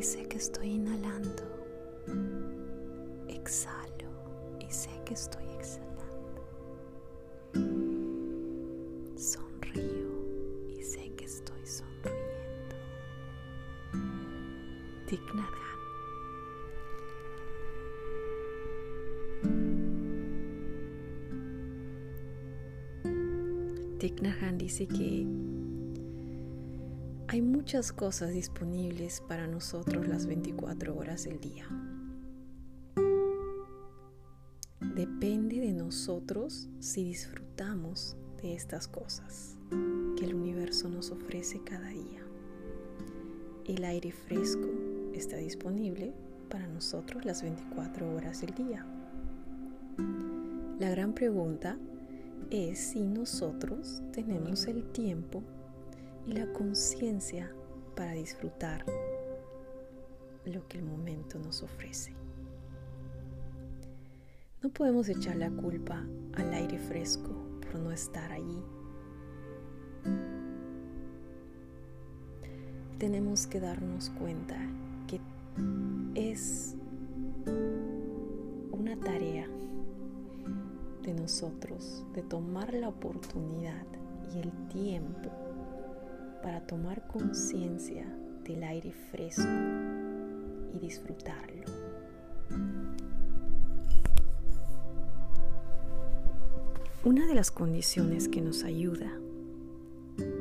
[0.00, 1.42] y sé que estoy inhalando.
[3.28, 4.08] Exhalo
[4.58, 6.42] y sé que estoy exhalando.
[9.14, 12.76] Sonrío y sé que estoy sonriendo.
[15.06, 15.50] Dignadad.
[23.98, 24.22] Thich
[24.56, 25.26] dice que
[27.32, 31.64] hay muchas cosas disponibles para nosotros las 24 horas del día.
[34.80, 39.56] Depende de nosotros si disfrutamos de estas cosas
[40.18, 42.26] que el universo nos ofrece cada día.
[43.64, 44.68] El aire fresco
[45.14, 46.12] está disponible
[46.48, 48.84] para nosotros las 24 horas del día.
[50.80, 51.78] La gran pregunta
[52.50, 55.44] es si nosotros tenemos el tiempo
[56.26, 57.52] y la conciencia
[57.96, 58.84] para disfrutar
[60.44, 62.14] lo que el momento nos ofrece.
[64.62, 66.04] No podemos echar la culpa
[66.34, 68.62] al aire fresco por no estar allí.
[72.98, 74.56] Tenemos que darnos cuenta
[75.06, 75.20] que
[76.14, 76.76] es
[78.72, 79.48] una tarea
[81.02, 83.86] de nosotros de tomar la oportunidad
[84.34, 85.30] y el tiempo
[86.42, 88.06] para tomar conciencia
[88.44, 89.48] del aire fresco
[90.74, 91.64] y disfrutarlo.
[97.04, 99.10] Una de las condiciones que nos ayuda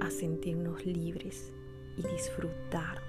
[0.00, 1.52] a sentirnos libres
[1.96, 3.02] y disfrutar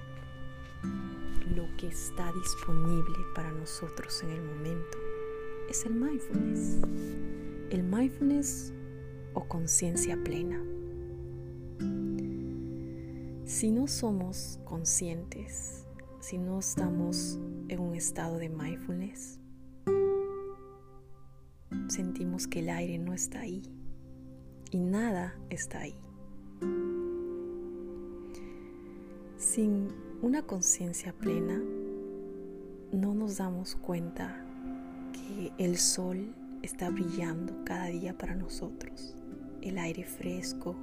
[1.55, 4.97] lo que está disponible para nosotros en el momento
[5.69, 6.77] es el mindfulness.
[7.69, 8.73] El mindfulness
[9.33, 10.61] o conciencia plena.
[13.47, 15.85] Si no somos conscientes,
[16.19, 19.39] si no estamos en un estado de mindfulness,
[21.87, 23.63] sentimos que el aire no está ahí
[24.69, 25.95] y nada está ahí.
[29.37, 31.63] Sin una conciencia plena,
[32.91, 34.45] no nos damos cuenta
[35.13, 39.15] que el sol está brillando cada día para nosotros,
[39.61, 40.75] el aire fresco,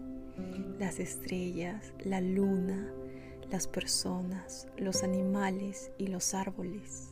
[0.79, 2.91] las estrellas, la luna,
[3.51, 7.11] las personas, los animales y los árboles.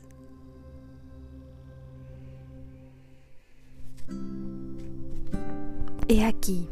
[6.09, 6.69] He aquí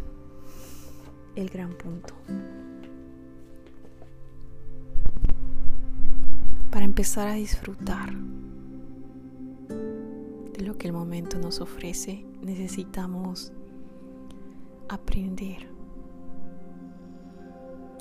[1.37, 2.15] el gran punto.
[6.71, 8.13] Para empezar a disfrutar
[10.53, 13.53] de lo que el momento nos ofrece, necesitamos
[14.89, 15.69] aprender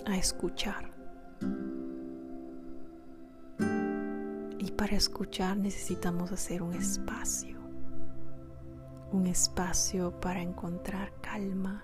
[0.06, 0.92] a escuchar.
[4.58, 7.60] Y para escuchar necesitamos hacer un espacio,
[9.12, 11.84] un espacio para encontrar calma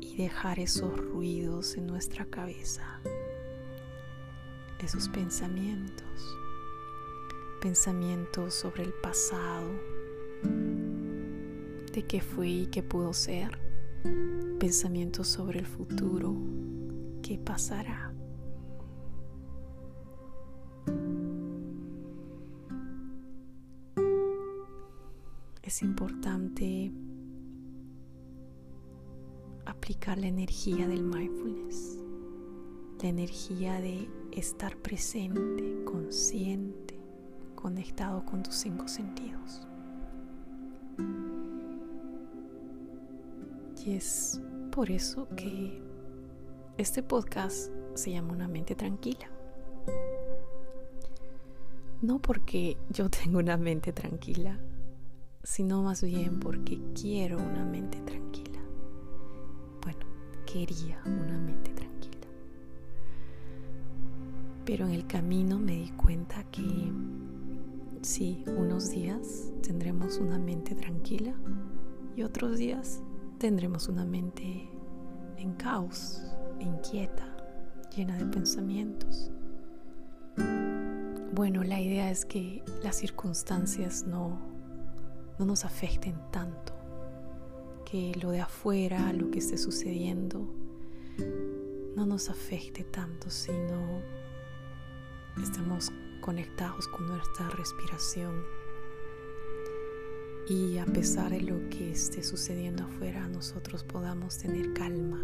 [0.00, 3.00] y dejar esos ruidos en nuestra cabeza,
[4.82, 6.38] esos pensamientos,
[7.60, 9.70] pensamientos sobre el pasado,
[11.92, 13.63] de qué fui y qué pudo ser
[14.58, 16.34] pensamientos sobre el futuro,
[17.22, 18.14] qué pasará.
[25.62, 26.92] Es importante
[29.66, 31.98] aplicar la energía del mindfulness,
[33.02, 36.98] la energía de estar presente, consciente,
[37.54, 39.66] conectado con tus cinco sentidos.
[43.84, 44.40] Y es
[44.70, 45.78] por eso que
[46.78, 49.28] este podcast se llama Una mente tranquila.
[52.00, 54.58] No porque yo tengo una mente tranquila,
[55.42, 58.60] sino más bien porque quiero una mente tranquila.
[59.82, 60.06] Bueno,
[60.46, 62.26] quería una mente tranquila.
[64.64, 66.90] Pero en el camino me di cuenta que
[68.00, 71.34] sí, unos días tendremos una mente tranquila
[72.16, 73.02] y otros días
[73.44, 74.70] tendremos una mente
[75.36, 76.22] en caos,
[76.60, 77.36] inquieta,
[77.94, 79.30] llena de pensamientos.
[81.34, 84.40] Bueno, la idea es que las circunstancias no,
[85.38, 86.72] no nos afecten tanto,
[87.84, 90.48] que lo de afuera, lo que esté sucediendo,
[91.96, 94.00] no nos afecte tanto, sino
[95.42, 95.92] estemos
[96.22, 98.42] conectados con nuestra respiración
[100.48, 105.22] y a pesar de lo que esté sucediendo afuera, nosotros podamos tener calma.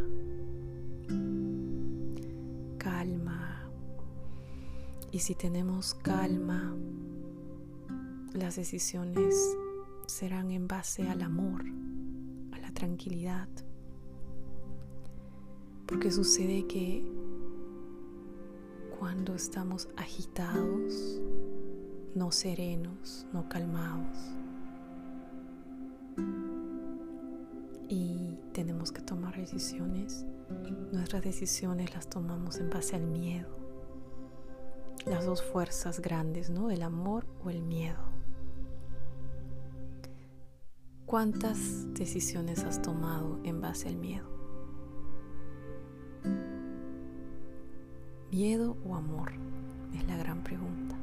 [2.78, 3.68] Calma.
[5.12, 6.74] Y si tenemos calma,
[8.32, 9.34] las decisiones
[10.06, 11.64] serán en base al amor,
[12.52, 13.48] a la tranquilidad.
[15.84, 17.04] Porque sucede que
[18.98, 21.20] cuando estamos agitados,
[22.14, 24.16] no serenos, no calmados,
[29.40, 30.26] decisiones,
[30.92, 33.48] nuestras decisiones las tomamos en base al miedo.
[35.06, 36.70] Las dos fuerzas grandes, ¿no?
[36.70, 37.98] El amor o el miedo.
[41.06, 44.28] ¿Cuántas decisiones has tomado en base al miedo?
[48.30, 49.32] ¿Miedo o amor?
[49.96, 50.96] Es la gran pregunta.